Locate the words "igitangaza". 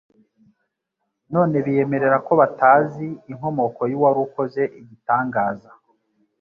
4.81-5.69